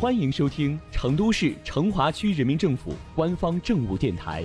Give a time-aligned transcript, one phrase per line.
[0.00, 4.44] 欢迎收听成都市成华区人民政府官方政务电台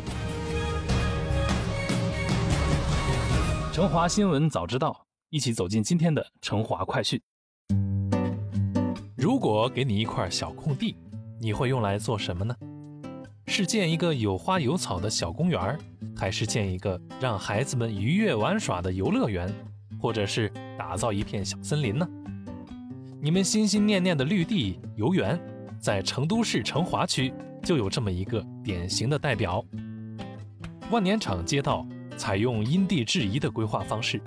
[3.71, 4.89] 《成华新闻早知道》，
[5.29, 7.21] 一起走进今天的成华快讯。
[9.15, 10.95] 如果给你一块小空地，
[11.39, 12.55] 你会用来做什么呢？
[13.45, 15.77] 是建一个有花有草的小公园，
[16.17, 19.53] 还是建一个让孩子们愉悦玩耍的游乐园，
[20.01, 22.07] 或者是打造一片小森林呢？
[23.23, 25.39] 你们心心念念的绿地游园，
[25.79, 29.63] 在成都市成华区就有这么一个典型的代表。
[30.91, 34.21] 万年场街道采用因地制宜的规划方式，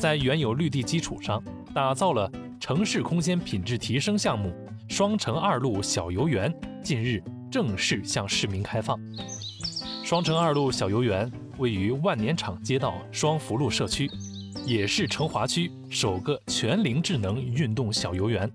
[0.00, 1.40] 在原有绿地基础上
[1.72, 2.28] 打造了
[2.58, 4.52] 城市空间品质提升项目——
[4.90, 7.22] 双城二路小游园，近日
[7.52, 8.98] 正式向市民开放。
[10.02, 14.10] 双城二路小游园位于万年场街道双福路社区。
[14.66, 18.50] 也是成华区首个全龄智能运动小游园。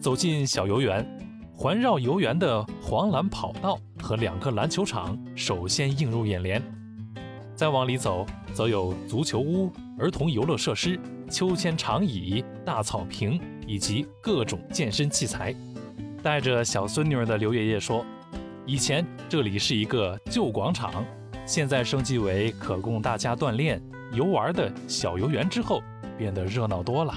[0.00, 1.04] 走进小游园，
[1.56, 6.62] 环绕游园的黄蓝跑道和两个篮球场首先映入眼帘。
[7.56, 10.98] 再往里走，则有足球屋、儿童游乐设施、
[11.30, 15.54] 秋千长椅、大草坪以及各种健身器材。
[16.22, 18.04] 带着小孙女儿的刘爷爷说
[18.66, 21.04] ：“以前这里是一个旧广场，
[21.46, 23.82] 现在升级为可供大家锻炼。”
[24.14, 25.82] 游玩的小游园之后
[26.16, 27.12] 变得热闹多了。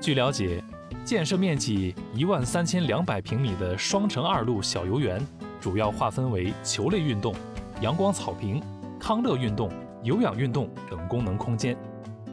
[0.00, 0.64] 据了解，
[1.04, 5.20] 建设面积一万三千两百平米的双城二路小游园，
[5.60, 7.34] 主要划分为球类运动、
[7.82, 8.62] 阳光草坪、
[8.98, 9.70] 康乐运动、
[10.02, 11.76] 有氧运动等功能空间，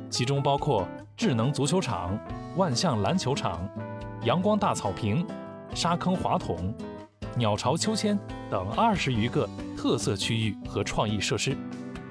[0.09, 0.87] 其中包括
[1.17, 2.17] 智能足球场、
[2.55, 3.67] 万象篮球场、
[4.23, 5.27] 阳光大草坪、
[5.75, 6.73] 沙坑滑筒、
[7.37, 8.17] 鸟巢秋千
[8.49, 11.55] 等二十余个特色区域和创意设施。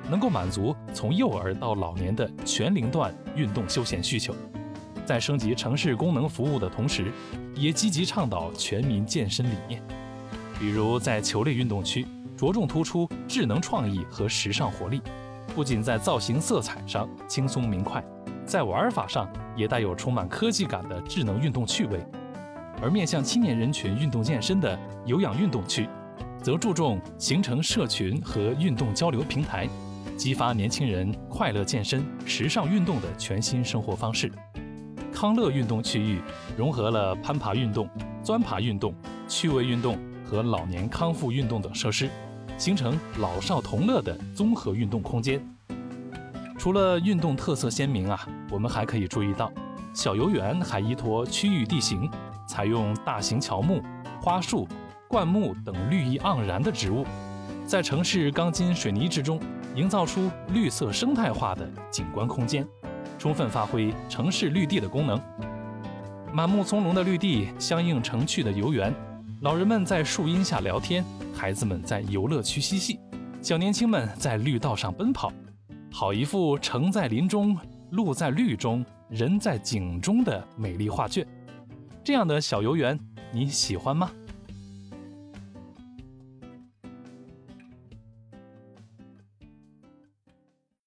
[0.09, 4.33] 能够满足从幼儿到老年的全龄段运动休闲需求，
[5.05, 7.11] 在升级城市功能服务的同时，
[7.57, 9.83] 也积极倡导全民健身理念。
[10.61, 15.03] 比如在球类运动区，着重突出智能创意和时尚活力，
[15.57, 18.01] 不仅在造型色彩上轻松明快，
[18.47, 22.07] 在玩法上也带有充满科技感的智能运动趣味。
[22.83, 25.89] 而面向青年人群运动健身的有氧运动区，
[26.43, 29.69] 则注重形成社群和运动交流平台。
[30.17, 34.33] 激发年轻人快乐健身、时尚运动的全新生活方式。
[35.13, 36.21] 康乐运动区域
[36.57, 37.89] 融合了攀爬运动、
[38.23, 38.95] 钻爬运动、
[39.29, 42.11] 趣味运动和老年康复运动等设施，
[42.59, 45.41] 形成老少同乐的综合运动空间。
[46.59, 49.53] 除了运动特色鲜明啊，我们还可以注意到，
[49.95, 52.11] 小游园还依托区域地形，
[52.57, 53.83] 采用大型乔木、
[54.19, 54.67] 花树、
[55.09, 57.05] 灌木等绿意盎然的植物，
[57.67, 59.39] 在城市钢筋水泥之中。
[59.75, 62.67] 营造出绿色生态化的景观空间，
[63.19, 65.21] 充分发挥城市绿地的功能。
[66.33, 68.91] 满目葱茏的绿地相映成趣的游园，
[69.43, 72.99] 老人们在树荫下聊天，孩子们在游乐区嬉戏，
[73.43, 75.31] 小年轻们在绿道上奔跑，
[75.93, 77.55] 好一幅城在林中、
[77.91, 81.27] 路在绿中、人在景中的美丽画卷。
[82.07, 82.97] 这样的小游园，
[83.33, 84.13] 你喜欢吗？